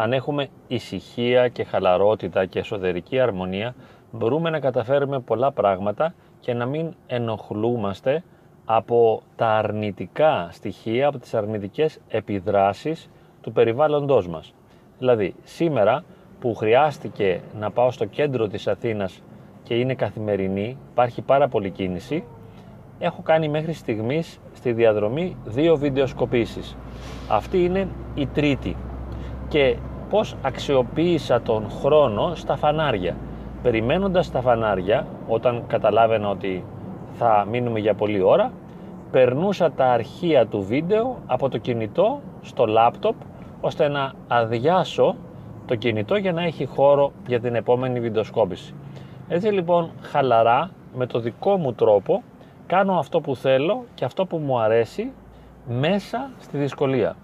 αν 0.00 0.12
έχουμε 0.12 0.48
ησυχία 0.66 1.48
και 1.48 1.64
χαλαρότητα 1.64 2.46
και 2.46 2.58
εσωτερική 2.58 3.20
αρμονία, 3.20 3.74
μπορούμε 4.12 4.50
να 4.50 4.60
καταφέρουμε 4.60 5.20
πολλά 5.20 5.52
πράγματα 5.52 6.14
και 6.40 6.54
να 6.54 6.66
μην 6.66 6.94
ενοχλούμαστε 7.06 8.22
από 8.64 9.22
τα 9.36 9.46
αρνητικά 9.46 10.48
στοιχεία, 10.52 11.08
από 11.08 11.18
τις 11.18 11.34
αρνητικές 11.34 11.98
επιδράσεις 12.08 13.10
του 13.40 13.52
περιβάλλοντός 13.52 14.28
μας. 14.28 14.54
Δηλαδή, 14.98 15.34
σήμερα 15.42 16.04
που 16.40 16.54
χρειάστηκε 16.54 17.40
να 17.58 17.70
πάω 17.70 17.90
στο 17.90 18.04
κέντρο 18.04 18.46
της 18.48 18.66
Αθήνας 18.66 19.22
και 19.62 19.74
είναι 19.74 19.94
καθημερινή, 19.94 20.78
υπάρχει 20.90 21.22
πάρα 21.22 21.48
πολύ 21.48 21.70
κίνηση, 21.70 22.24
έχω 22.98 23.22
κάνει 23.22 23.48
μέχρι 23.48 23.72
στιγμής 23.72 24.40
στη 24.52 24.72
διαδρομή 24.72 25.36
δύο 25.44 25.76
βιντεοσκοπήσεις. 25.76 26.76
Αυτή 27.28 27.64
είναι 27.64 27.88
η 28.14 28.26
τρίτη. 28.26 28.76
Και 29.48 29.76
πώς 30.10 30.36
αξιοποίησα 30.42 31.40
τον 31.40 31.70
χρόνο 31.70 32.34
στα 32.34 32.56
φανάρια. 32.56 33.16
Περιμένοντας 33.62 34.30
τα 34.30 34.40
φανάρια, 34.40 35.06
όταν 35.28 35.62
καταλάβαινα 35.66 36.28
ότι 36.28 36.64
θα 37.12 37.46
μείνουμε 37.50 37.78
για 37.78 37.94
πολλή 37.94 38.22
ώρα, 38.22 38.52
περνούσα 39.10 39.70
τα 39.72 39.86
αρχεία 39.86 40.46
του 40.46 40.62
βίντεο 40.62 41.16
από 41.26 41.48
το 41.48 41.58
κινητό 41.58 42.20
στο 42.42 42.66
λάπτοπ, 42.66 43.14
ώστε 43.60 43.88
να 43.88 44.12
αδειάσω 44.28 45.16
το 45.66 45.74
κινητό 45.74 46.16
για 46.16 46.32
να 46.32 46.42
έχει 46.42 46.64
χώρο 46.64 47.12
για 47.26 47.40
την 47.40 47.54
επόμενη 47.54 48.00
βιντεοσκόπηση. 48.00 48.74
Έτσι 49.28 49.48
λοιπόν 49.48 49.90
χαλαρά 50.00 50.70
με 50.94 51.06
το 51.06 51.18
δικό 51.18 51.56
μου 51.56 51.72
τρόπο 51.72 52.22
κάνω 52.66 52.98
αυτό 52.98 53.20
που 53.20 53.36
θέλω 53.36 53.84
και 53.94 54.04
αυτό 54.04 54.26
που 54.26 54.36
μου 54.36 54.60
αρέσει 54.60 55.12
μέσα 55.68 56.30
στη 56.38 56.58
δυσκολία. 56.58 57.16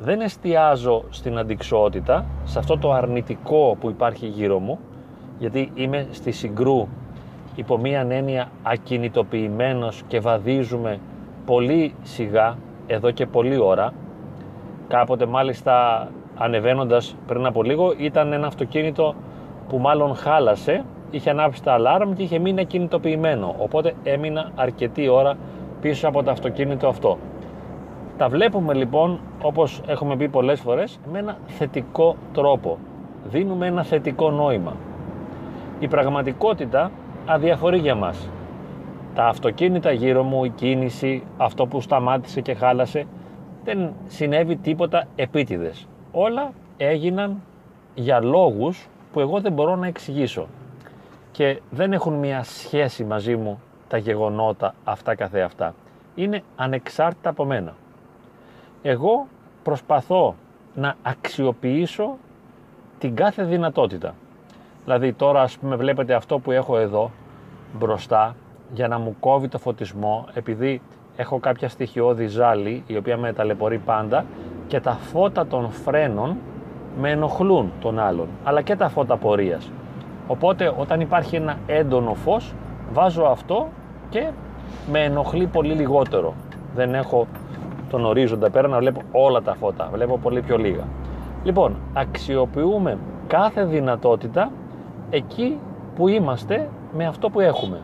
Δεν 0.00 0.20
εστιάζω 0.20 1.04
στην 1.10 1.38
αντικσότητα, 1.38 2.26
σε 2.44 2.58
αυτό 2.58 2.78
το 2.78 2.92
αρνητικό 2.92 3.76
που 3.80 3.90
υπάρχει 3.90 4.26
γύρω 4.26 4.58
μου, 4.58 4.78
γιατί 5.38 5.70
είμαι 5.74 6.06
στη 6.10 6.30
συγκρού 6.30 6.88
υπό 7.54 7.78
μία 7.78 8.06
έννοια 8.08 8.48
ακινητοποιημένος 8.62 10.02
και 10.08 10.20
βαδίζουμε 10.20 10.98
πολύ 11.46 11.94
σιγά 12.02 12.56
εδώ 12.86 13.10
και 13.10 13.26
πολλή 13.26 13.58
ώρα. 13.58 13.92
Κάποτε 14.88 15.26
μάλιστα 15.26 16.08
ανεβαίνοντας 16.36 17.16
πριν 17.26 17.46
από 17.46 17.62
λίγο 17.62 17.94
ήταν 17.96 18.32
ένα 18.32 18.46
αυτοκίνητο 18.46 19.14
που 19.68 19.78
μάλλον 19.78 20.14
χάλασε, 20.14 20.84
είχε 21.10 21.30
ανάψει 21.30 21.62
τα 21.62 21.72
αλάρμ 21.72 22.12
και 22.12 22.22
είχε 22.22 22.38
μείνει 22.38 22.60
ακινητοποιημένο. 22.60 23.54
Οπότε 23.58 23.94
έμεινα 24.02 24.50
αρκετή 24.54 25.08
ώρα 25.08 25.36
πίσω 25.80 26.08
από 26.08 26.22
το 26.22 26.30
αυτοκίνητο 26.30 26.88
αυτό. 26.88 27.18
Τα 28.18 28.28
βλέπουμε 28.28 28.74
λοιπόν, 28.74 29.20
όπως 29.42 29.82
έχουμε 29.86 30.16
πει 30.16 30.28
πολλές 30.28 30.60
φορές, 30.60 31.00
με 31.12 31.18
ένα 31.18 31.38
θετικό 31.46 32.16
τρόπο. 32.32 32.78
Δίνουμε 33.24 33.66
ένα 33.66 33.82
θετικό 33.82 34.30
νόημα. 34.30 34.76
Η 35.78 35.88
πραγματικότητα 35.88 36.90
αδιαφορεί 37.26 37.78
για 37.78 37.94
μας. 37.94 38.28
Τα 39.14 39.26
αυτοκίνητα 39.26 39.92
γύρω 39.92 40.22
μου, 40.22 40.44
η 40.44 40.48
κίνηση, 40.48 41.22
αυτό 41.36 41.66
που 41.66 41.80
σταμάτησε 41.80 42.40
και 42.40 42.54
χάλασε, 42.54 43.06
δεν 43.64 43.92
συνέβη 44.06 44.56
τίποτα 44.56 45.04
επίτηδες. 45.16 45.86
Όλα 46.12 46.52
έγιναν 46.76 47.42
για 47.94 48.20
λόγους 48.20 48.88
που 49.12 49.20
εγώ 49.20 49.40
δεν 49.40 49.52
μπορώ 49.52 49.76
να 49.76 49.86
εξηγήσω 49.86 50.46
και 51.32 51.60
δεν 51.70 51.92
έχουν 51.92 52.14
μια 52.14 52.42
σχέση 52.42 53.04
μαζί 53.04 53.36
μου 53.36 53.60
τα 53.88 53.96
γεγονότα 53.96 54.74
αυτά 54.84 55.14
καθεαυτά. 55.14 55.74
Είναι 56.14 56.42
ανεξάρτητα 56.56 57.30
από 57.30 57.44
μένα. 57.44 57.74
Εγώ 58.82 59.26
προσπαθώ 59.62 60.34
να 60.74 60.94
αξιοποιήσω 61.02 62.16
την 62.98 63.14
κάθε 63.14 63.44
δυνατότητα. 63.44 64.14
Δηλαδή 64.84 65.12
τώρα 65.12 65.42
ας 65.42 65.58
πούμε 65.58 65.76
βλέπετε 65.76 66.14
αυτό 66.14 66.38
που 66.38 66.50
έχω 66.50 66.78
εδώ 66.78 67.10
μπροστά 67.78 68.36
για 68.72 68.88
να 68.88 68.98
μου 68.98 69.16
κόβει 69.20 69.48
το 69.48 69.58
φωτισμό 69.58 70.26
επειδή 70.34 70.80
έχω 71.16 71.38
κάποια 71.38 71.68
στοιχειώδη 71.68 72.26
ζάλη 72.26 72.82
η 72.86 72.96
οποία 72.96 73.16
με 73.16 73.32
ταλαιπωρεί 73.32 73.78
πάντα 73.78 74.24
και 74.66 74.80
τα 74.80 74.92
φώτα 74.92 75.46
των 75.46 75.70
φρένων 75.70 76.36
με 76.98 77.10
ενοχλούν 77.10 77.72
τον 77.80 77.98
άλλον 77.98 78.28
αλλά 78.44 78.62
και 78.62 78.76
τα 78.76 78.88
φώτα 78.88 79.16
πορείας 79.16 79.70
οπότε 80.26 80.74
όταν 80.78 81.00
υπάρχει 81.00 81.36
ένα 81.36 81.58
έντονο 81.66 82.14
φως 82.14 82.54
βάζω 82.92 83.24
αυτό 83.24 83.68
και 84.08 84.30
με 84.90 85.04
ενοχλεί 85.04 85.46
πολύ 85.46 85.74
λιγότερο 85.74 86.34
δεν 86.74 86.94
έχω 86.94 87.26
τον 87.90 88.04
ορίζοντα 88.04 88.50
πέρα 88.50 88.68
να 88.68 88.78
βλέπω 88.78 89.00
όλα 89.12 89.42
τα 89.42 89.54
φώτα 89.54 89.88
βλέπω 89.92 90.18
πολύ 90.18 90.42
πιο 90.42 90.56
λίγα 90.56 90.84
λοιπόν 91.44 91.76
αξιοποιούμε 91.94 92.98
κάθε 93.26 93.64
δυνατότητα 93.64 94.50
εκεί 95.10 95.58
που 95.94 96.08
είμαστε 96.08 96.68
με 96.96 97.06
αυτό 97.06 97.30
που 97.30 97.40
έχουμε 97.40 97.80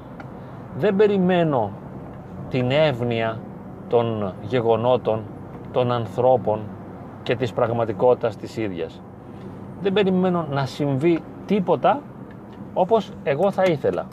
δεν 0.78 0.97
περιμένω 0.97 1.70
την 2.48 2.70
εύνοια 2.70 3.38
των 3.88 4.34
γεγονότων, 4.42 5.22
των 5.72 5.92
ανθρώπων 5.92 6.60
και 7.22 7.36
της 7.36 7.53
πραγματικότητας 7.53 8.36
της 8.36 8.56
ίδιας. 8.56 9.00
Δεν 9.81 9.92
περιμένω 9.92 10.47
να 10.50 10.66
συμβεί 10.66 11.22
τίποτα 11.47 12.00
όπως 12.75 13.10
εγώ 13.22 13.50
θα 13.50 13.62
ήθελα. 13.62 14.06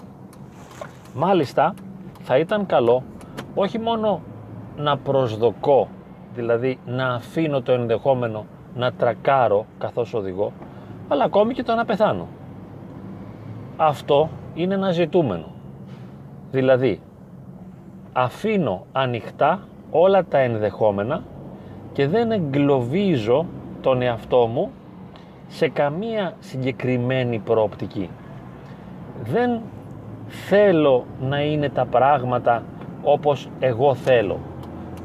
Μάλιστα 1.15 1.73
θα 2.21 2.37
ήταν 2.37 2.65
καλό 2.65 3.03
όχι 3.55 3.79
μόνο 3.79 4.21
να 4.81 4.97
προσδοκώ, 4.97 5.87
δηλαδή 6.35 6.79
να 6.85 7.13
αφήνω 7.13 7.61
το 7.61 7.71
ενδεχόμενο 7.71 8.45
να 8.75 8.91
τρακάρω 8.91 9.65
καθώς 9.77 10.13
οδηγώ, 10.13 10.51
αλλά 11.07 11.23
ακόμη 11.23 11.53
και 11.53 11.63
το 11.63 11.75
να 11.75 11.85
πεθάνω. 11.85 12.27
Αυτό 13.77 14.29
είναι 14.53 14.73
ένα 14.73 14.91
ζητούμενο. 14.91 15.45
Δηλαδή, 16.51 17.01
αφήνω 18.13 18.85
ανοιχτά 18.91 19.59
όλα 19.91 20.25
τα 20.25 20.37
ενδεχόμενα 20.37 21.23
και 21.93 22.07
δεν 22.07 22.31
εγκλωβίζω 22.31 23.45
τον 23.81 24.01
εαυτό 24.01 24.47
μου 24.47 24.71
σε 25.47 25.67
καμία 25.67 26.33
συγκεκριμένη 26.39 27.39
προοπτική. 27.39 28.09
Δεν 29.23 29.61
θέλω 30.27 31.05
να 31.21 31.41
είναι 31.41 31.69
τα 31.69 31.85
πράγματα 31.85 32.63
όπως 33.03 33.49
εγώ 33.59 33.95
θέλω, 33.95 34.39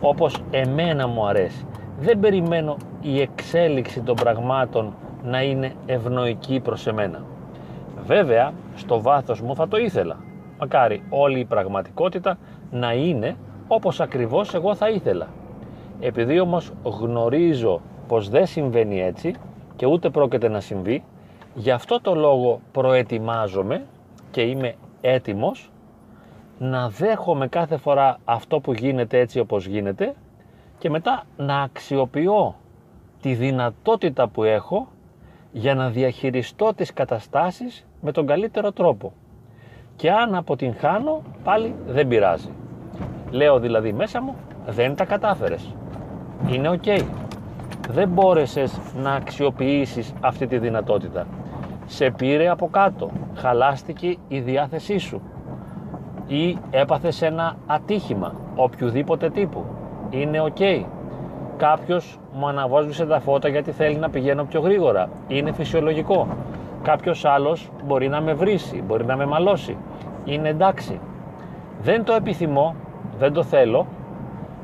όπως 0.00 0.42
εμένα 0.50 1.06
μου 1.06 1.26
αρέσει. 1.26 1.66
Δεν 1.98 2.20
περιμένω 2.20 2.76
η 3.00 3.20
εξέλιξη 3.20 4.00
των 4.00 4.14
πραγμάτων 4.14 4.94
να 5.24 5.42
είναι 5.42 5.72
ευνοϊκή 5.86 6.60
προς 6.60 6.86
εμένα. 6.86 7.22
Βέβαια, 8.06 8.52
στο 8.74 9.00
βάθος 9.00 9.40
μου 9.40 9.54
θα 9.54 9.68
το 9.68 9.76
ήθελα. 9.76 10.16
Μακάρι 10.58 11.02
όλη 11.10 11.38
η 11.38 11.44
πραγματικότητα 11.44 12.38
να 12.70 12.92
είναι 12.92 13.36
όπως 13.68 14.00
ακριβώς 14.00 14.54
εγώ 14.54 14.74
θα 14.74 14.88
ήθελα. 14.88 15.28
Επειδή 16.00 16.40
όμως 16.40 16.72
γνωρίζω 16.82 17.80
πως 18.08 18.28
δεν 18.28 18.46
συμβαίνει 18.46 19.00
έτσι 19.02 19.34
και 19.76 19.86
ούτε 19.86 20.10
πρόκειται 20.10 20.48
να 20.48 20.60
συμβεί, 20.60 21.04
γι' 21.54 21.70
αυτό 21.70 22.00
το 22.00 22.14
λόγο 22.14 22.60
προετοιμάζομαι 22.72 23.82
και 24.30 24.40
είμαι 24.40 24.74
έτοιμος 25.00 25.70
να 26.58 26.88
δέχομαι 26.88 27.48
κάθε 27.48 27.76
φορά 27.76 28.18
αυτό 28.24 28.60
που 28.60 28.72
γίνεται 28.72 29.18
έτσι 29.18 29.38
όπως 29.38 29.66
γίνεται 29.66 30.14
και 30.78 30.90
μετά 30.90 31.22
να 31.36 31.62
αξιοποιώ 31.62 32.54
τη 33.20 33.34
δυνατότητα 33.34 34.28
που 34.28 34.44
έχω 34.44 34.88
για 35.52 35.74
να 35.74 35.90
διαχειριστώ 35.90 36.74
τις 36.74 36.92
καταστάσεις 36.92 37.86
με 38.00 38.12
τον 38.12 38.26
καλύτερο 38.26 38.72
τρόπο. 38.72 39.12
Και 39.96 40.10
αν 40.10 40.34
αποτυγχάνω 40.34 41.22
πάλι 41.44 41.74
δεν 41.86 42.08
πειράζει. 42.08 42.50
Λέω 43.30 43.58
δηλαδή 43.58 43.92
μέσα 43.92 44.22
μου 44.22 44.36
δεν 44.66 44.94
τα 44.94 45.04
κατάφερες. 45.04 45.74
Είναι 46.50 46.68
οκ. 46.68 46.84
Δεν 47.88 48.08
μπόρεσες 48.08 48.80
να 48.96 49.12
αξιοποιήσεις 49.12 50.12
αυτή 50.20 50.46
τη 50.46 50.58
δυνατότητα. 50.58 51.26
Σε 51.86 52.10
πήρε 52.10 52.48
από 52.48 52.68
κάτω. 52.68 53.10
Χαλάστηκε 53.34 54.16
η 54.28 54.40
διάθεσή 54.40 54.98
σου. 54.98 55.22
Ή 56.26 56.58
έπαθες 56.70 57.22
ένα 57.22 57.56
ατύχημα 57.66 58.34
οποιοδήποτε 58.56 59.30
τύπου. 59.30 59.64
Είναι 60.10 60.40
οκ. 60.40 60.56
Κάποιος 61.56 62.18
μου 62.32 62.48
αναβόσβησε 62.48 63.06
τα 63.06 63.20
φώτα 63.20 63.48
γιατί 63.48 63.72
θέλει 63.72 63.96
να 63.96 64.10
πηγαίνω 64.10 64.44
πιο 64.44 64.60
γρήγορα. 64.60 65.08
Είναι 65.28 65.52
φυσιολογικό. 65.52 66.28
Κάποιος 66.82 67.24
άλλος 67.24 67.70
μπορεί 67.84 68.08
να 68.08 68.20
με 68.20 68.34
βρήσει, 68.34 68.82
μπορεί 68.86 69.04
να 69.04 69.16
με 69.16 69.26
μαλώσει. 69.26 69.76
Είναι 70.24 70.48
εντάξει. 70.48 71.00
Δεν 71.82 72.04
το 72.04 72.12
επιθυμώ, 72.12 72.74
δεν 73.18 73.32
το 73.32 73.42
θέλω, 73.42 73.86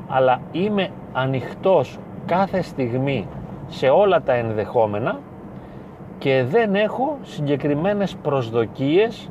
αλλά 0.07 0.39
είμαι 0.51 0.89
ανοιχτός 1.13 1.99
κάθε 2.25 2.61
στιγμή 2.61 3.27
σε 3.67 3.89
όλα 3.89 4.21
τα 4.21 4.33
ενδεχόμενα 4.33 5.19
και 6.17 6.43
δεν 6.43 6.75
έχω 6.75 7.17
συγκεκριμένες 7.21 8.15
προσδοκίες 8.15 9.29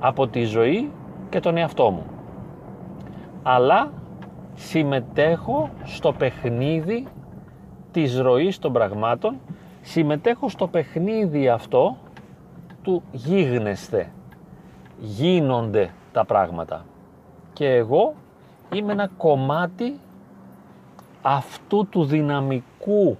από 0.00 0.26
τη 0.26 0.44
ζωή 0.44 0.90
και 1.32 1.40
τον 1.40 1.56
εαυτό 1.56 1.90
μου. 1.90 2.04
Αλλά 3.42 3.92
συμμετέχω 4.54 5.70
στο 5.84 6.12
παιχνίδι 6.12 7.06
της 7.92 8.18
ροής 8.18 8.58
των 8.58 8.72
πραγμάτων 8.72 9.36
συμμετέχω 9.82 10.48
στο 10.48 10.68
παιχνίδι 10.68 11.48
αυτό 11.48 11.96
του 12.82 13.02
γίγνεσθε. 13.12 14.10
Γίνονται 14.98 15.90
τα 16.12 16.24
πράγματα. 16.24 16.84
Και 17.52 17.68
εγώ 17.68 18.14
είμαι 18.72 18.92
ένα 18.92 19.10
κομμάτι 19.16 19.98
αυτού 21.22 21.86
του 21.86 22.04
δυναμικού, 22.04 23.18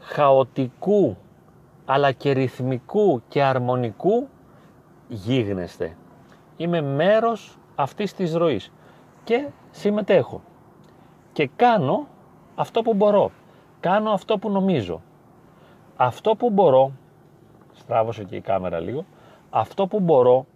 χαοτικού, 0.00 1.16
αλλά 1.86 2.12
και 2.12 2.32
ρυθμικού 2.32 3.22
και 3.28 3.42
αρμονικού 3.42 4.28
γίγνεσθε. 5.08 5.96
Είμαι 6.58 6.80
μέρος 6.80 7.58
αυτής 7.74 8.14
της 8.14 8.34
ροής 8.34 8.72
και 9.24 9.48
συμμετέχω 9.70 10.40
και 11.32 11.50
κάνω 11.56 12.06
αυτό 12.54 12.82
που 12.82 12.94
μπορώ. 12.94 13.30
Κάνω 13.80 14.10
αυτό 14.10 14.38
που 14.38 14.50
νομίζω. 14.50 15.00
Αυτό 15.96 16.36
που 16.36 16.50
μπορώ, 16.50 16.92
στράβωσε 17.72 18.24
και 18.24 18.36
η 18.36 18.40
κάμερα 18.40 18.78
λίγο, 18.78 19.04
αυτό 19.50 19.86
που 19.86 20.00
μπορώ 20.00 20.46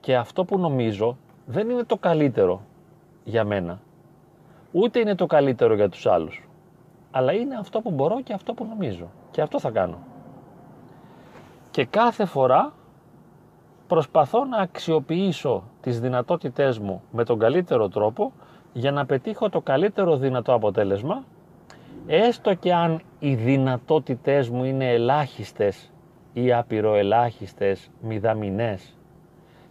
και 0.00 0.16
αυτό 0.16 0.44
που 0.44 0.58
νομίζω 0.58 1.16
δεν 1.46 1.70
είναι 1.70 1.84
το 1.84 1.96
καλύτερο 1.96 2.60
για 3.24 3.44
μένα. 3.44 3.80
Ούτε 4.72 4.98
είναι 4.98 5.14
το 5.14 5.26
καλύτερο 5.26 5.74
για 5.74 5.88
τους 5.88 6.06
άλλους. 6.06 6.48
Αλλά 7.10 7.32
είναι 7.32 7.56
αυτό 7.56 7.80
που 7.80 7.90
μπορώ 7.90 8.20
και 8.20 8.32
αυτό 8.32 8.54
που 8.54 8.64
νομίζω. 8.64 9.10
Και 9.30 9.40
αυτό 9.40 9.60
θα 9.60 9.70
κάνω. 9.70 9.98
Και 11.70 11.84
κάθε 11.84 12.24
φορά 12.24 12.72
προσπαθώ 13.86 14.44
να 14.44 14.56
αξιοποιήσω 14.56 15.62
τις 15.80 16.00
δυνατότητές 16.00 16.78
μου 16.78 17.02
με 17.10 17.24
τον 17.24 17.38
καλύτερο 17.38 17.88
τρόπο 17.88 18.32
για 18.72 18.92
να 18.92 19.06
πετύχω 19.06 19.48
το 19.48 19.60
καλύτερο 19.60 20.16
δυνατό 20.16 20.52
αποτέλεσμα 20.52 21.24
έστω 22.06 22.54
και 22.54 22.74
αν 22.74 23.00
οι 23.18 23.34
δυνατότητές 23.34 24.48
μου 24.48 24.64
είναι 24.64 24.92
ελάχιστες 24.92 25.92
ή 26.32 26.52
απειροελάχιστες, 26.52 27.90
μηδαμινές 28.00 28.96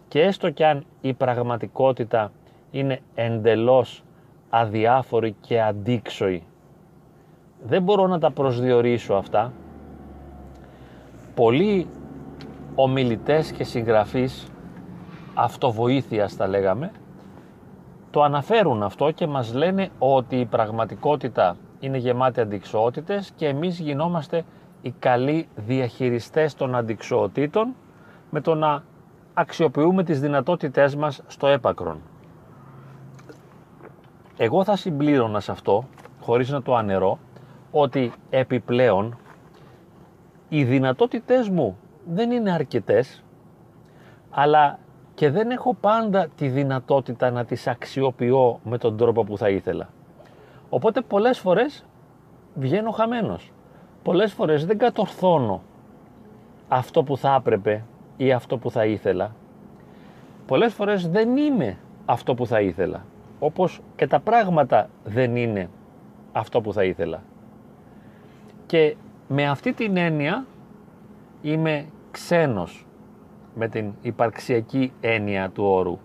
και 0.08 0.20
έστω 0.20 0.50
και 0.50 0.66
αν 0.66 0.84
η 1.00 1.12
πραγματικότητα 1.12 2.32
είναι 2.70 3.00
εντελώς 3.14 4.04
αδιάφορη 4.50 5.36
και 5.40 5.60
αντίξωη. 5.62 6.42
Δεν 7.62 7.82
μπορώ 7.82 8.06
να 8.06 8.18
τα 8.18 8.30
προσδιορίσω 8.30 9.14
αυτά. 9.14 9.52
Πολλοί 11.34 11.86
ομιλητές 12.76 13.52
και 13.52 13.64
συγγραφείς 13.64 14.46
αυτοβοήθειας 15.34 16.36
τα 16.36 16.46
λέγαμε 16.46 16.90
το 18.16 18.22
αναφέρουν 18.22 18.82
αυτό 18.82 19.10
και 19.10 19.26
μας 19.26 19.54
λένε 19.54 19.88
ότι 19.98 20.36
η 20.36 20.44
πραγματικότητα 20.44 21.56
είναι 21.80 21.98
γεμάτη 21.98 22.40
αντικσοότητες 22.40 23.32
και 23.36 23.46
εμείς 23.46 23.78
γινόμαστε 23.78 24.44
οι 24.82 24.90
καλοί 24.98 25.48
διαχειριστές 25.54 26.54
των 26.54 26.74
αντικσοοτήτων 26.74 27.74
με 28.30 28.40
το 28.40 28.54
να 28.54 28.82
αξιοποιούμε 29.34 30.02
τις 30.04 30.20
δυνατότητές 30.20 30.96
μας 30.96 31.22
στο 31.26 31.46
έπακρον. 31.46 32.00
Εγώ 34.36 34.64
θα 34.64 34.76
συμπλήρωνα 34.76 35.40
σε 35.40 35.52
αυτό, 35.52 35.84
χωρίς 36.20 36.50
να 36.50 36.62
το 36.62 36.74
ανερώ, 36.76 37.18
ότι 37.70 38.12
επιπλέον 38.30 39.18
οι 40.48 40.64
δυνατότητές 40.64 41.48
μου 41.48 41.78
δεν 42.08 42.30
είναι 42.30 42.52
αρκετές, 42.52 43.24
αλλά 44.30 44.78
και 45.14 45.30
δεν 45.30 45.50
έχω 45.50 45.74
πάντα 45.74 46.28
τη 46.36 46.48
δυνατότητα 46.48 47.30
να 47.30 47.44
τις 47.44 47.66
αξιοποιώ 47.66 48.60
με 48.64 48.78
τον 48.78 48.96
τρόπο 48.96 49.24
που 49.24 49.38
θα 49.38 49.48
ήθελα. 49.48 49.88
Οπότε 50.68 51.00
πολλές 51.00 51.38
φορές 51.38 51.86
βγαίνω 52.54 52.90
χαμένος. 52.90 53.52
Πολλές 54.02 54.32
φορές 54.32 54.66
δεν 54.66 54.78
κατορθώνω 54.78 55.62
αυτό 56.68 57.02
που 57.02 57.16
θα 57.16 57.34
έπρεπε 57.34 57.84
ή 58.16 58.32
αυτό 58.32 58.58
που 58.58 58.70
θα 58.70 58.84
ήθελα. 58.84 59.34
Πολλές 60.46 60.74
φορές 60.74 61.08
δεν 61.08 61.36
είμαι 61.36 61.78
αυτό 62.04 62.34
που 62.34 62.46
θα 62.46 62.60
ήθελα. 62.60 63.04
Όπως 63.38 63.80
και 63.96 64.06
τα 64.06 64.20
πράγματα 64.20 64.88
δεν 65.04 65.36
είναι 65.36 65.68
αυτό 66.32 66.60
που 66.60 66.72
θα 66.72 66.84
ήθελα. 66.84 67.22
Και 68.66 68.96
με 69.28 69.48
αυτή 69.48 69.72
την 69.72 69.96
έννοια 69.96 70.44
είμαι 71.42 71.86
ξένος 72.16 72.86
με 73.54 73.68
την 73.68 73.92
υπαρξιακή 74.02 74.92
έννοια 75.00 75.50
του 75.50 75.64
όρου. 75.64 75.98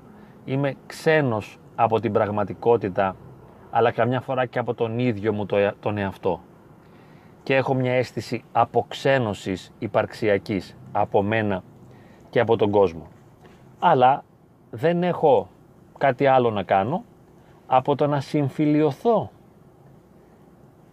Είμαι 0.46 0.74
ξένος 0.86 1.60
από 1.76 2.00
την 2.00 2.12
πραγματικότητα, 2.12 3.16
αλλά 3.72 3.92
καμιά 3.92 4.22
φορά 4.22 4.46
και 4.46 4.60
από 4.60 4.74
τον 4.74 5.00
ίδιο 5.00 5.34
μου 5.34 5.46
τον 5.80 5.98
εαυτό. 5.98 6.40
Και 7.44 7.56
έχω 7.56 7.74
μια 7.74 7.92
αίσθηση 7.92 8.44
αποξένωσης 8.52 9.74
υπαρξιακής 9.80 10.78
από 10.92 11.22
μένα 11.22 11.64
και 12.30 12.40
από 12.40 12.56
τον 12.56 12.72
κόσμο. 12.72 13.08
Αλλά 13.80 14.24
δεν 14.70 15.04
έχω 15.04 15.50
κάτι 15.98 16.26
άλλο 16.26 16.50
να 16.50 16.64
κάνω 16.64 17.04
από 17.68 17.96
το 17.96 18.08
να 18.08 18.20
συμφιλιωθώ 18.20 19.32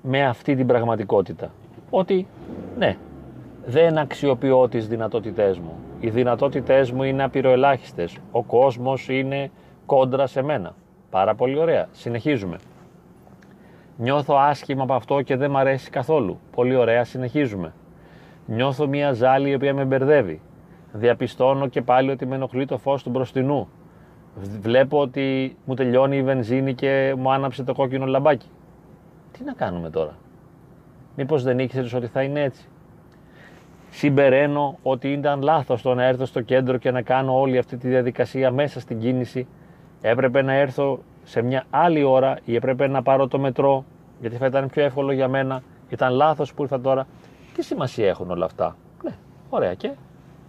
με 0.03 0.27
αυτή 0.27 0.55
την 0.55 0.67
πραγματικότητα. 0.67 1.51
Ότι 1.91 2.27
ναι, 2.77 2.97
δεν 3.69 3.99
αξιοποιώ 3.99 4.69
τις 4.69 4.89
δυνατότητές 4.89 5.59
μου. 5.59 5.73
Οι 6.01 6.11
δυνατότητές 6.11 6.91
μου 6.91 7.03
είναι 7.03 7.23
απειροελάχιστες. 7.23 8.17
Ο 8.31 8.43
κόσμος 8.43 9.09
είναι 9.09 9.51
κόντρα 9.87 10.27
σε 10.27 10.43
μένα. 10.43 10.75
Πάρα 11.11 11.35
πολύ 11.35 11.59
ωραία. 11.59 11.89
Συνεχίζουμε. 11.93 12.57
Νιώθω 13.97 14.35
άσχημα 14.35 14.83
από 14.83 14.95
αυτό 14.95 15.23
και 15.23 15.37
δεν 15.37 15.51
μ' 15.51 15.57
αρέσει 15.57 15.91
καθόλου. 15.91 16.39
Πολύ 16.55 16.75
ωραία. 16.75 17.05
Συνεχίζουμε. 17.05 17.73
Νιώθω 18.47 18.87
μια 18.87 19.13
ζάλη 19.13 19.51
η 19.51 19.55
οποία 19.55 19.75
με 19.75 19.85
μπερδεύει. 19.85 20.41
Διαπιστώνω 20.93 21.67
και 21.67 21.83
πάλι 21.83 22.11
ότι 22.11 22.27
με 22.27 22.35
ενοχλεί 22.35 22.67
το 22.67 22.79
φως 22.79 23.03
του 23.03 23.11
μπροστινού. 23.11 23.69
Βλέπω 24.61 25.01
ότι 25.01 25.57
μου 25.65 25.75
τελειώνει 25.75 26.17
η 26.17 26.23
βενζίνη 26.23 26.75
και 26.75 27.15
μου 27.19 27.33
άναψε 27.33 27.65
το 27.65 27.75
κόκκινο 27.75 28.07
λαμπάκι. 28.07 28.49
Τι 29.33 29.45
να 29.45 29.53
κάνουμε 29.53 29.91
τώρα; 29.91 30.17
Μήπως 31.17 31.43
δεν 31.43 31.59
ήξερες 31.59 31.95
ότι 31.95 32.07
θα 32.07 32.23
είναι 32.23 32.43
έτσι; 32.43 32.69
Συμπεραίνω 33.91 34.79
ότι 34.83 35.13
ήταν 35.13 35.43
λάθος 35.43 35.83
το 35.83 35.95
να 35.95 36.05
έρθω 36.05 36.25
στο 36.25 36.41
κέντρο 36.41 36.77
και 36.77 36.91
να 36.91 37.03
κάνω 37.03 37.41
όλη 37.41 37.59
αυτή 37.59 37.77
τη 37.77 37.89
διαδικασία 37.89 38.51
μέσα 38.51 38.81
στην 38.81 38.99
κίνηση. 39.01 39.47
Έπρεπε 40.01 40.43
να 40.43 40.53
έρθω 40.53 40.99
σε 41.25 41.43
μια 41.43 41.65
άλλη 41.71 42.03
ώρα 42.03 42.39
ή 42.45 42.55
έπρεπε 42.55 42.87
να 42.87 43.03
πάρω 43.03 43.29
το 43.29 43.39
μετρό 43.39 43.85
γιατί 44.21 44.37
θα 44.37 44.47
ήταν 44.47 44.69
πιο 44.69 44.83
εύκολο 44.83 45.13
για 45.13 45.29
μένα. 45.29 45.63
Ήταν 45.89 46.13
λάθος 46.13 46.55
που 46.55 46.63
ήρθα 46.63 46.81
τώρα. 46.81 47.07
Τι 47.55 47.63
σημασία 47.63 48.09
έχουν 48.09 48.31
όλα 48.31 48.45
αυτά; 48.45 48.77
Ναι, 49.05 49.15
ωραία 49.49 49.75
και 49.75 49.91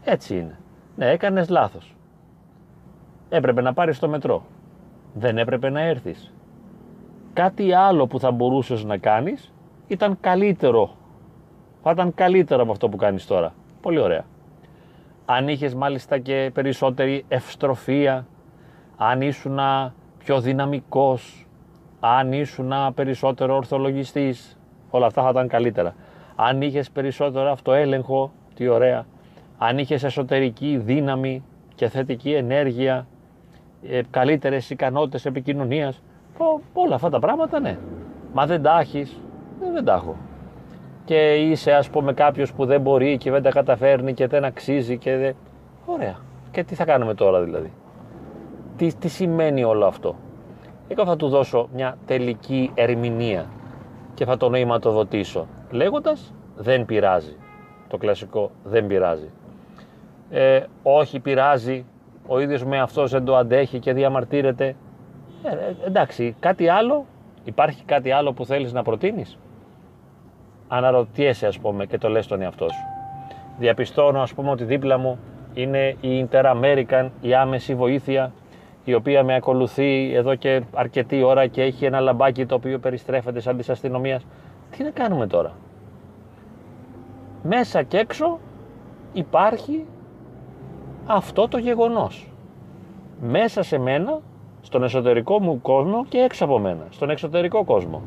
έτσι 0.03 0.35
είναι. 0.35 0.59
Ναι, 0.95 1.09
έκανες 1.09 1.49
λάθος. 1.49 1.95
Έπρεπε 3.29 3.61
να 3.61 3.73
πάρεις 3.73 3.99
το 3.99 4.07
μετρό. 4.07 4.43
Δεν 5.13 5.37
έπρεπε 5.37 5.69
να 5.69 5.81
έρθεις. 5.81 6.33
Κάτι 7.33 7.73
άλλο 7.73 8.07
που 8.07 8.19
θα 8.19 8.31
μπορούσες 8.31 8.83
να 8.83 8.97
κάνεις 8.97 9.53
ήταν 9.87 10.17
καλύτερο 10.19 10.95
θα 11.83 11.91
ήταν 11.91 12.13
καλύτερο 12.13 12.61
από 12.61 12.71
αυτό 12.71 12.89
που 12.89 12.97
κάνεις 12.97 13.25
τώρα. 13.25 13.53
Πολύ 13.81 13.99
ωραία. 13.99 14.25
Αν 15.25 15.47
είχες 15.47 15.75
μάλιστα 15.75 16.17
και 16.17 16.51
περισσότερη 16.53 17.25
ευστροφία, 17.27 18.27
αν 18.97 19.21
ήσουν 19.21 19.59
πιο 20.17 20.41
δυναμικός, 20.41 21.47
αν 21.99 22.33
ήσουν 22.33 22.73
περισσότερο 22.95 23.55
ορθολογιστής, 23.55 24.57
όλα 24.89 25.05
αυτά 25.05 25.23
θα 25.23 25.29
ήταν 25.29 25.47
καλύτερα. 25.47 25.95
Αν 26.35 26.61
είχες 26.61 26.89
περισσότερο 26.91 27.51
αυτοέλεγχο, 27.51 28.31
τι 28.55 28.67
ωραία. 28.67 29.05
Αν 29.57 29.77
είχες 29.77 30.03
εσωτερική 30.03 30.77
δύναμη 30.77 31.43
και 31.75 31.87
θετική 31.87 32.33
ενέργεια, 32.33 33.07
ε, 33.89 34.01
καλύτερες 34.09 34.69
ικανότητες 34.69 35.25
επικοινωνίας, 35.25 36.01
όλα 36.73 36.95
αυτά 36.95 37.09
τα 37.09 37.19
πράγματα 37.19 37.59
ναι. 37.59 37.77
Μα 38.33 38.45
δεν 38.45 38.61
τα 38.61 38.79
έχεις, 38.79 39.19
δεν, 39.59 39.73
δεν 39.73 39.85
τα 39.85 39.93
έχω 39.93 40.15
και 41.09 41.33
είσαι 41.33 41.71
ας 41.71 41.89
πούμε 41.89 42.13
κάποιος 42.13 42.53
που 42.53 42.65
δεν 42.65 42.81
μπορεί 42.81 43.17
και 43.17 43.31
δεν 43.31 43.41
τα 43.41 43.49
καταφέρνει 43.49 44.13
και 44.13 44.27
δεν 44.27 44.43
αξίζει 44.45 44.97
και 44.97 45.17
δεν... 45.17 45.35
Ωραία. 45.85 46.17
Και 46.51 46.63
τι 46.63 46.75
θα 46.75 46.85
κάνουμε 46.85 47.13
τώρα 47.13 47.41
δηλαδή; 47.41 47.73
Τι, 48.77 48.93
τι 48.93 49.07
σημαίνει 49.07 49.63
όλο 49.63 49.85
αυτό; 49.85 50.15
Εγώ 50.87 51.05
θα 51.05 51.15
του 51.15 51.27
δώσω 51.27 51.69
μια 51.73 51.97
τελική 52.05 52.71
ερμηνεία 52.73 53.45
και 54.13 54.25
θα 54.25 54.37
το 54.37 54.49
νοηματοδοτήσω 54.49 55.47
λέγοντας 55.71 56.33
δεν 56.57 56.85
πειράζει. 56.85 57.35
Το 57.87 57.97
κλασικό 57.97 58.51
δεν 58.63 58.87
πειράζει. 58.87 59.29
Ε, 60.29 60.63
όχι 60.83 61.19
πειράζει, 61.19 61.85
ο 62.27 62.39
ίδιος 62.39 62.63
με 62.65 62.79
αυτός 62.79 63.11
δεν 63.11 63.25
το 63.25 63.35
αντέχει 63.35 63.79
και 63.79 63.93
διαμαρτύρεται. 63.93 64.75
Ε, 65.43 65.49
ε, 65.49 65.75
εντάξει, 65.85 66.35
κάτι 66.39 66.67
άλλο, 66.67 67.05
υπάρχει 67.43 67.83
κάτι 67.83 68.11
άλλο 68.11 68.33
που 68.33 68.45
θέλεις 68.45 68.73
να 68.73 68.83
προτείνεις; 68.83 69.37
Αναρωτιέσαι 70.69 71.47
ας 71.47 71.59
πούμε 71.59 71.85
και 71.85 71.97
το 71.97 72.09
λες 72.09 72.25
στον 72.25 72.41
εαυτό 72.41 72.69
σου. 72.69 72.83
Διαπιστώνω 73.57 74.21
ας 74.21 74.33
πούμε 74.33 74.49
ότι 74.49 74.63
δίπλα 74.63 74.97
μου 74.97 75.19
είναι 75.53 75.95
η 76.01 76.27
Inter-American, 76.31 77.09
η 77.21 77.33
άμεση 77.33 77.75
βοήθεια, 77.75 78.31
η 78.83 78.93
οποία 78.93 79.23
με 79.23 79.35
ακολουθεί 79.35 80.13
εδώ 80.13 80.35
και 80.35 80.63
αρκετή 80.73 81.23
ώρα 81.23 81.47
και 81.47 81.61
έχει 81.61 81.85
ένα 81.85 81.99
λαμπάκι 81.99 82.45
το 82.45 82.55
οποίο 82.55 82.79
περιστρέφεται 82.79 83.39
σαν 83.39 83.57
της 83.57 83.69
αστυνομίας. 83.69 84.25
Τι 84.69 84.83
να 84.83 84.89
κάνουμε 84.89 85.27
τώρα; 85.27 85.51
μέσα 87.43 87.83
και 87.83 87.97
έξω 87.97 88.39
υπάρχει 89.13 89.85
αυτό 91.05 91.47
το 91.47 91.57
γεγονός. 91.57 92.27
Μέσα 93.21 93.63
σε 93.63 93.77
μένα, 93.77 94.19
στον 94.61 94.83
εσωτερικό 94.83 95.39
μου 95.39 95.61
κόσμο 95.61 96.05
και 96.09 96.17
έξω 96.17 96.45
από 96.45 96.59
μένα, 96.59 96.85
στον 96.89 97.09
εξωτερικό 97.09 97.63
κόσμο. 97.63 98.01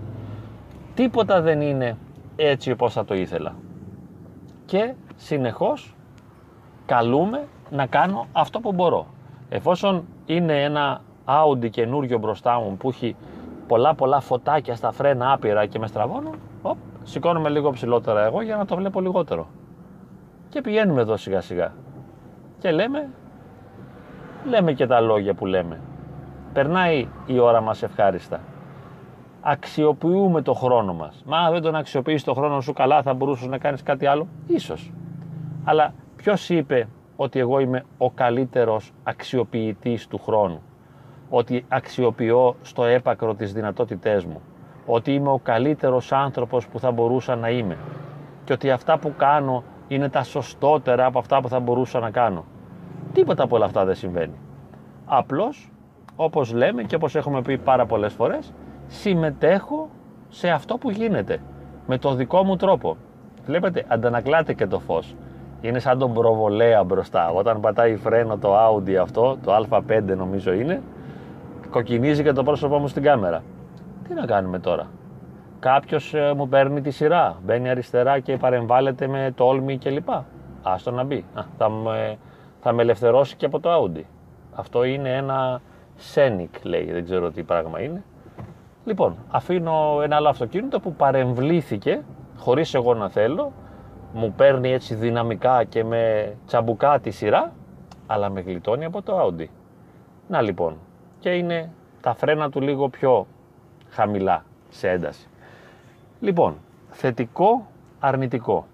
Τίποτα 0.94 1.40
δεν 1.40 1.60
είναι 1.60 1.96
έτσι 2.48 2.70
όπως 2.70 2.92
θα 2.92 3.04
το 3.04 3.14
ήθελα. 3.14 3.54
Και 4.64 4.94
συνεχώς 5.16 5.94
καλούμε 6.86 7.46
να 7.70 7.86
κάνω 7.86 8.26
αυτό 8.32 8.60
που 8.60 8.72
μπορώ. 8.72 9.06
Εφόσον 9.48 10.04
είναι 10.26 10.62
ένα 10.62 11.00
Audi 11.24 11.70
καινούριο 11.70 12.18
μπροστά 12.18 12.60
μου 12.60 12.76
που 12.76 12.88
έχει 12.88 13.16
πολλά 13.66 13.94
πολλά 13.94 14.20
φωτάκια 14.20 14.76
στα 14.76 14.92
φρένα 14.92 15.32
άπειρα 15.32 15.66
και 15.66 15.78
με 15.78 15.86
στραβώνουν, 15.86 16.34
οπ, 16.62 16.76
σηκώνομαι 17.02 17.48
λίγο 17.48 17.70
ψηλότερα 17.70 18.24
εγώ 18.24 18.42
για 18.42 18.56
να 18.56 18.64
το 18.64 18.76
βλέπω 18.76 19.00
λιγότερο. 19.00 19.46
Και 20.48 20.60
πηγαίνουμε 20.60 21.00
εδώ 21.00 21.16
σιγά 21.16 21.40
σιγά. 21.40 21.72
Και 22.58 22.70
λέμε, 22.70 23.08
λέμε 24.44 24.72
και 24.72 24.86
τα 24.86 25.00
λόγια 25.00 25.34
που 25.34 25.46
λέμε. 25.46 25.80
Περνάει 26.52 27.08
η 27.26 27.38
ώρα 27.38 27.60
μας 27.60 27.82
ευχάριστα. 27.82 28.40
Αξιοποιούμε 29.44 30.42
το 30.42 30.52
χρόνο 30.52 30.94
μας. 30.94 31.22
Μα 31.26 31.50
δεν 31.50 31.62
τον 31.62 31.74
αξιοποιείς 31.74 32.24
το 32.24 32.34
χρόνο 32.34 32.60
σου 32.60 32.72
καλά 32.72 33.02
θα 33.02 33.14
μπορούσες 33.14 33.46
να 33.46 33.58
κάνεις 33.58 33.82
κάτι 33.82 34.06
άλλο. 34.06 34.26
Ίσως. 34.46 34.92
Αλλά 35.64 35.94
ποιος 36.16 36.48
είπε 36.48 36.88
ότι 37.16 37.38
εγώ 37.38 37.58
είμαι 37.58 37.84
ο 37.98 38.10
καλύτερος 38.10 38.92
αξιοποιητής 39.02 40.06
του 40.08 40.18
χρόνου; 40.18 40.62
Ότι 41.30 41.64
αξιοποιώ 41.68 42.56
στο 42.62 42.84
έπακρο 42.84 43.34
τις 43.34 43.52
δυνατότητές 43.52 44.24
μου; 44.24 44.40
Ότι 44.86 45.14
είμαι 45.14 45.30
ο 45.30 45.40
καλύτερος 45.42 46.12
άνθρωπος 46.12 46.68
που 46.68 46.78
θα 46.78 46.90
μπορούσα 46.90 47.36
να 47.36 47.50
είμαι; 47.50 47.76
Και 48.44 48.52
ότι 48.52 48.70
αυτά 48.70 48.98
που 48.98 49.14
κάνω 49.16 49.62
είναι 49.88 50.08
τα 50.08 50.22
σωστότερα 50.22 51.04
από 51.06 51.18
αυτά 51.18 51.40
που 51.40 51.48
θα 51.48 51.60
μπορούσα 51.60 51.98
να 52.00 52.10
κάνω; 52.10 52.44
Τίποτα 53.12 53.42
από 53.42 53.56
όλα 53.56 53.64
αυτά 53.64 53.84
δεν 53.84 53.94
συμβαίνει. 53.94 54.34
Απλώς, 55.04 55.72
όπως 56.16 56.52
λέμε 56.52 56.82
και 56.82 56.94
όπως 56.94 57.14
έχουμε 57.14 57.42
πει 57.42 57.58
πάρα 57.58 57.86
πολλές 57.86 58.12
φορές, 58.12 58.52
συμμετέχω 58.92 59.88
σε 60.28 60.48
αυτό 60.48 60.78
που 60.78 60.90
γίνεται. 60.90 61.40
Με 61.86 61.98
το 61.98 62.14
δικό 62.14 62.44
μου 62.44 62.56
τρόπο. 62.56 62.96
Βλέπετε, 63.44 63.84
αντανακλάται 63.88 64.54
και 64.54 64.66
το 64.66 64.78
φως 64.78 65.14
είναι 65.60 65.78
σαν 65.78 65.98
τον 65.98 66.12
προβολέα 66.12 66.84
μπροστά. 66.84 67.30
Όταν 67.30 67.60
πατάει 67.60 67.96
φρένο 67.96 68.38
το 68.38 68.54
Audi 68.56 68.94
αυτό, 68.94 69.38
το 69.44 69.66
Α5 69.70 70.02
νομίζω 70.16 70.52
είναι, 70.52 70.82
κοκκινίζει 71.70 72.22
και 72.22 72.32
το 72.32 72.42
πρόσωπό 72.42 72.78
μου 72.78 72.88
στην 72.88 73.02
κάμερα. 73.02 73.42
Τι 74.08 74.14
να 74.14 74.26
κάνουμε 74.26 74.58
τώρα; 74.58 74.86
Κάποιος 75.58 76.14
ε, 76.14 76.32
μου 76.36 76.48
παίρνει 76.48 76.80
τη 76.80 76.90
σειρά, 76.90 77.36
μπαίνει 77.44 77.68
αριστερά 77.68 78.18
και 78.18 78.36
παρεμβάλλεται 78.36 79.06
με 79.06 79.32
τόλμη 79.34 79.78
κλπ. 79.78 80.08
Άστο 80.62 80.90
να 80.90 81.04
μπει. 81.04 81.24
Α, 81.34 81.42
θα, 81.58 81.70
με, 81.70 82.16
θα 82.60 82.72
με 82.72 82.82
ελευθερώσει 82.82 83.36
και 83.36 83.46
από 83.46 83.60
το 83.60 83.70
Audi. 83.74 84.02
Αυτό 84.54 84.84
είναι 84.84 85.16
ένα 85.16 85.60
Scenic 86.14 86.60
λέει, 86.62 86.92
δεν 86.92 87.04
ξέρω 87.04 87.30
τι 87.30 87.42
πράγμα 87.42 87.80
είναι. 87.80 88.02
Λοιπόν, 88.84 89.16
αφήνω 89.30 90.00
ένα 90.02 90.16
άλλο 90.16 90.28
αυτοκίνητο 90.28 90.80
που 90.80 90.94
παρεμβλήθηκε 90.94 92.02
χωρίς 92.36 92.74
εγώ 92.74 92.94
να 92.94 93.08
θέλω 93.08 93.52
μου 94.12 94.32
παίρνει 94.32 94.70
έτσι 94.70 94.94
δυναμικά 94.94 95.64
και 95.64 95.84
με 95.84 96.34
τσαμπουκά 96.46 97.00
τη 97.00 97.10
σειρά, 97.10 97.52
αλλά 98.06 98.30
με 98.30 98.40
γλιτώνει 98.40 98.84
από 98.84 99.02
το 99.02 99.26
Audi. 99.26 99.46
Να 100.28 100.40
λοιπόν, 100.40 100.76
και 101.18 101.30
είναι 101.30 101.70
τα 102.00 102.14
φρένα 102.14 102.50
του 102.50 102.60
λίγο 102.60 102.88
πιο 102.88 103.26
χαμηλά 103.90 104.44
σε 104.68 104.88
ένταση. 104.88 105.28
Λοιπόν, 106.20 106.56
θετικό, 106.90 107.66
αρνητικό. 108.00 108.66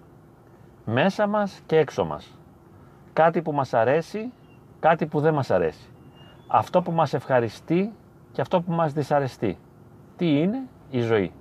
Μέσα 0.85 1.27
μας 1.27 1.61
και 1.65 1.77
έξω 1.77 2.05
μας. 2.05 2.37
Κάτι 3.13 3.41
που 3.41 3.51
μας 3.51 3.73
αρέσει, 3.73 4.31
κάτι 4.79 5.05
που 5.05 5.19
δεν 5.19 5.33
μας 5.33 5.51
αρέσει. 5.51 5.89
Αυτό 6.47 6.81
που 6.81 6.91
μας 6.91 7.13
ευχαριστεί 7.13 7.93
και 8.31 8.41
αυτό 8.41 8.61
που 8.61 8.71
μας 8.71 8.93
δυσαρεστεί. 8.93 9.57
Τι 10.19 10.39
είναι 10.39 10.61
η 10.89 10.99
ζωή; 11.01 11.31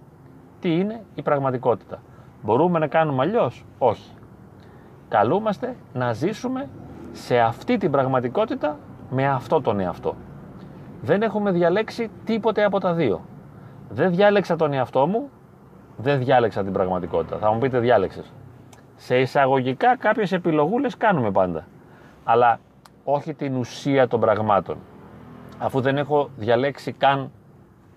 Τι 0.61 0.79
είναι 0.79 1.05
η 1.15 1.23
πραγματικότητα; 1.23 2.03
Μπορούμε 2.43 2.79
να 2.79 2.87
κάνουμε 2.87 3.23
αλλιώς, 3.23 3.65
όχι. 3.79 4.11
Καλούμαστε 5.09 5.77
να 5.93 6.13
ζήσουμε 6.13 6.69
σε 7.13 7.39
αυτή 7.39 7.77
την 7.77 7.91
πραγματικότητα 7.91 8.77
με 9.11 9.29
αυτό 9.29 9.61
τον 9.61 9.81
εαυτό. 9.81 10.15
Δεν 11.01 11.23
έχουμε 11.23 11.51
διαλέξει 11.51 12.11
τίποτε 12.25 12.65
από 12.65 12.81
τα 12.81 12.93
δύο. 12.93 13.21
Δεν 13.89 14.11
διάλεξα 14.11 14.57
τον 14.57 14.73
εαυτό 14.73 15.07
μου, 15.07 15.31
δεν 15.97 16.19
διάλεξα 16.19 16.63
την 16.65 16.73
πραγματικότητα. 16.73 17.37
Θα 17.37 17.53
μου 17.53 17.59
πείτε 17.59 17.79
διάλεξες. 17.79 18.33
Σε 18.97 19.19
εισαγωγικά 19.19 19.97
κάποιες 19.97 20.33
επιλογούλες 20.33 20.97
κάνουμε 20.97 21.31
πάντα. 21.31 21.67
Αλλά 22.25 22.61
όχι 23.05 23.35
την 23.35 23.57
ουσία 23.57 24.09
των 24.09 24.21
πραγμάτων. 24.21 24.77
Αφού 25.59 25.81
δεν 25.81 25.97
έχω 25.97 26.31
διαλέξει 26.37 26.93
καν 26.93 27.31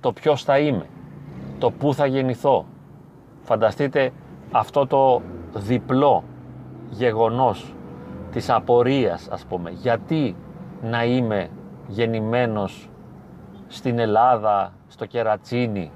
το 0.01 0.13
ποιος 0.13 0.43
θα 0.43 0.59
είμαι, 0.59 0.85
το 1.59 1.71
πού 1.71 1.93
θα 1.93 2.05
γεννηθώ. 2.05 2.65
Φανταστείτε 3.41 4.11
αυτό 4.51 4.87
το 4.87 5.21
διπλό 5.53 6.23
γεγονός 6.89 7.75
της 8.31 8.49
απορίας 8.49 9.27
ας 9.31 9.45
πούμε 9.45 9.69
γιατί 9.69 10.35
να 10.81 11.05
είμαι 11.05 11.49
γεννημένος 11.87 12.89
στην 13.67 13.99
Ελλάδα, 13.99 14.73
στο 14.87 15.05
Κερατσίνι 15.05 15.91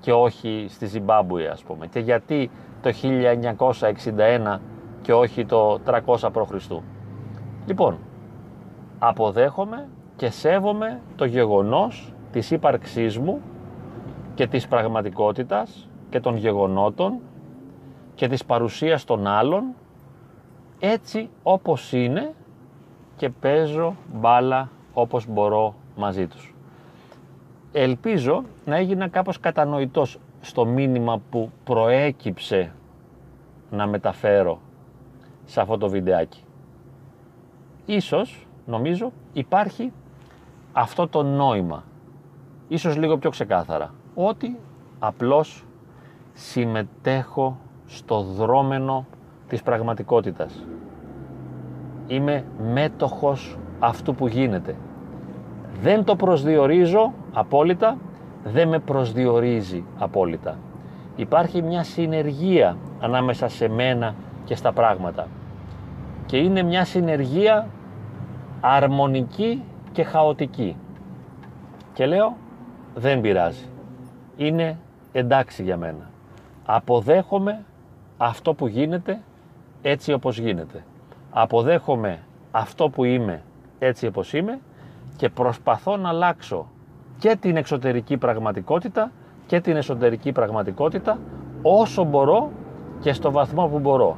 και 0.00 0.12
όχι 0.12 0.66
στη 0.68 0.86
Ζιμπάμπουε 0.86 1.48
ας 1.48 1.62
πούμε 1.62 1.86
και 1.86 1.98
γιατί 1.98 2.50
το 2.82 2.90
1961 4.56 4.58
και 5.02 5.12
όχι 5.12 5.46
το 5.46 5.80
300 5.86 6.28
π.Χ. 6.32 6.70
Λοιπόν, 7.66 7.98
αποδέχομαι 8.98 9.88
και 10.16 10.30
σέβομαι 10.30 11.00
το 11.16 11.24
γεγονός 11.24 12.14
της 12.32 12.50
ύπαρξής 12.50 13.18
μου 13.18 13.40
και 14.34 14.46
της 14.46 14.68
πραγματικότητας 14.68 15.88
και 16.10 16.20
των 16.20 16.36
γεγονότων 16.36 17.18
και 18.14 18.28
της 18.28 18.44
παρουσίας 18.44 19.04
των 19.04 19.26
άλλων 19.26 19.64
έτσι 20.78 21.28
όπως 21.42 21.92
είναι 21.92 22.34
και 23.16 23.30
παίζω 23.30 23.94
μπάλα 24.14 24.68
όπως 24.92 25.26
μπορώ 25.26 25.74
μαζί 25.96 26.26
τους. 26.26 26.54
Ελπίζω 27.72 28.44
να 28.64 28.76
έγινα 28.76 29.08
κάπως 29.08 29.40
κατανοητός 29.40 30.18
στο 30.40 30.64
μήνυμα 30.64 31.20
που 31.30 31.50
προέκυψε 31.64 32.72
να 33.70 33.86
μεταφέρω 33.86 34.60
σε 35.44 35.60
αυτό 35.60 35.78
το 35.78 35.88
βιντεάκι. 35.88 36.42
Ίσως, 37.86 38.46
νομίζω, 38.66 39.12
υπάρχει 39.32 39.92
αυτό 40.72 41.08
το 41.08 41.22
νόημα. 41.22 41.84
Ίσως 42.72 42.96
λίγο 42.96 43.18
πιο 43.18 43.30
ξεκάθαρα. 43.30 43.94
Ότι 44.14 44.58
απλώς 44.98 45.64
συμμετέχω 46.32 47.58
στο 47.86 48.22
δρόμενο 48.22 49.06
της 49.48 49.62
πραγματικότητας. 49.62 50.66
Είμαι 52.06 52.44
μέτοχος 52.72 53.58
αυτού 53.78 54.14
που 54.14 54.26
γίνεται. 54.26 54.76
Δεν 55.80 56.04
το 56.04 56.16
προσδιορίζω 56.16 57.12
απόλυτα, 57.32 57.96
δεν 58.44 58.68
με 58.68 58.78
προσδιορίζει 58.78 59.84
απόλυτα. 59.98 60.58
Υπάρχει 61.16 61.62
μια 61.62 61.82
συνεργία 61.82 62.76
ανάμεσα 63.00 63.48
σε 63.48 63.68
μένα 63.68 64.14
και 64.44 64.54
στα 64.54 64.72
πράγματα. 64.72 65.26
Και 66.26 66.36
είναι 66.36 66.62
μια 66.62 66.84
συνεργία 66.84 67.68
αρμονική 68.60 69.62
και 69.92 70.02
χαοτική. 70.02 70.76
Και 71.92 72.06
λέω, 72.06 72.36
δεν 72.94 73.20
πειράζει. 73.20 73.64
Είναι 74.36 74.78
εντάξει 75.12 75.62
για 75.62 75.76
μένα. 75.76 76.10
Αποδέχομαι 76.64 77.64
αυτό 78.16 78.54
που 78.54 78.66
γίνεται 78.66 79.20
έτσι 79.82 80.12
όπως 80.12 80.38
γίνεται. 80.38 80.84
Αποδέχομαι 81.30 82.18
αυτό 82.50 82.88
που 82.88 83.04
είμαι 83.04 83.42
έτσι 83.78 84.06
όπως 84.06 84.32
είμαι 84.32 84.58
και 85.16 85.28
προσπαθώ 85.28 85.96
να 85.96 86.08
αλλάξω 86.08 86.66
και 87.18 87.36
την 87.40 87.56
εξωτερική 87.56 88.16
πραγματικότητα 88.16 89.12
και 89.46 89.60
την 89.60 89.76
εσωτερική 89.76 90.32
πραγματικότητα 90.32 91.18
όσο 91.62 92.04
μπορώ 92.04 92.50
και 93.00 93.12
στο 93.12 93.30
βαθμό 93.30 93.66
που 93.66 93.78
μπορώ. 93.78 94.16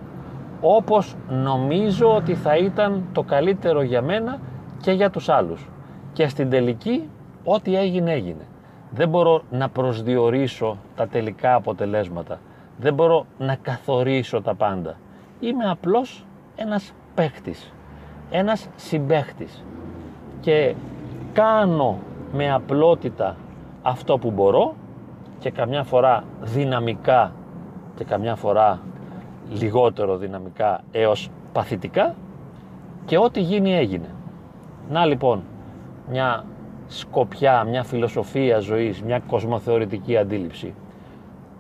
Όπως 0.61 1.17
νομίζω 1.29 2.15
ότι 2.15 2.35
θα 2.35 2.57
ήταν 2.57 3.05
το 3.13 3.23
καλύτερο 3.23 3.83
για 3.83 4.03
μένα 4.03 4.41
και 4.81 4.93
για 4.93 5.11
τους 5.11 5.29
άλλους. 5.29 5.69
Και 6.13 6.29
στην 6.29 6.51
τελική 6.51 7.09
ό,τι 7.45 7.77
έγινε 7.77 8.13
έγινε. 8.13 8.47
Δεν 8.95 9.09
μπορώ 9.09 9.43
να 9.51 9.69
προσδιορίσω 9.69 10.77
τα 10.97 11.09
τελικά 11.09 11.55
αποτελέσματα 11.55 12.39
δεν 12.83 12.95
μπορώ 12.95 13.27
να 13.39 13.57
καθορίσω 13.57 14.43
τα 14.43 14.55
πάντα. 14.55 14.95
Είμαι 15.41 15.71
απλώς 15.71 16.27
ένας 16.57 16.93
παίχτης, 17.15 17.73
ένας 18.31 18.69
συμπαίχτης 18.77 19.65
και 20.41 20.75
κάνω 21.33 21.99
με 22.33 22.53
απλότητα 22.53 23.37
αυτό 23.83 24.19
που 24.19 24.31
μπορώ 24.31 24.75
και 25.39 25.51
καμιά 25.51 25.83
φορά 25.85 26.25
δυναμικά 26.41 27.33
και 27.95 28.05
καμιά 28.05 28.35
φορά 28.35 28.81
λιγότερο 29.51 30.17
δυναμικά 30.17 30.81
έως 30.93 31.31
παθητικά 31.53 32.15
και 33.05 33.19
ό,τι 33.19 33.41
γίνει 33.41 33.77
έγινε. 33.77 34.09
Να 34.91 35.07
λοιπόν 35.07 35.43
μια 36.11 36.45
σκοπιά, 36.99 37.65
μια 37.65 37.83
φιλοσοφία 37.83 38.59
ζωής, 38.59 39.03
μια 39.03 39.19
κοσμοθεωρητική 39.19 40.17
αντίληψη. 40.17 40.75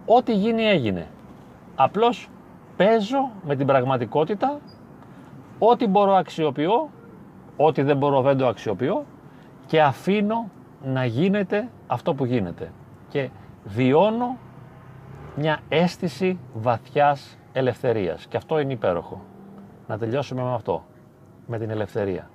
Ό,τι 0.07 0.35
γίνει 0.35 0.63
έγινε. 0.63 1.07
Απλώς 1.75 2.29
παίζω 2.77 3.31
με 3.47 3.57
την 3.57 3.67
πραγματικότητα, 3.67 4.61
ό,τι 5.59 5.87
μπορώ 5.87 6.13
αξιοποιώ, 6.13 6.91
ό,τι 7.57 7.83
δεν 7.83 7.97
μπορώ 7.97 8.21
δεν 8.21 8.37
το 8.37 8.47
αξιοποιώ 8.47 9.05
και 9.67 9.83
αφήνω 9.83 10.51
να 10.85 11.05
γίνεται 11.05 11.69
αυτό 11.87 12.15
που 12.15 12.25
γίνεται. 12.25 12.73
Και 13.09 13.29
βιώνω 13.65 14.37
μια 15.37 15.61
αίσθηση 15.69 16.39
βαθιάς 16.55 17.39
ελευθερίας. 17.53 18.27
Και 18.27 18.37
αυτό 18.37 18.59
είναι 18.59 18.73
υπέροχο. 18.73 19.21
Να 19.87 19.99
τελειώσουμε 19.99 20.43
με 20.43 20.55
αυτό, 20.55 20.85
με 21.47 21.59
την 21.59 21.71
ελευθερία. 21.71 22.31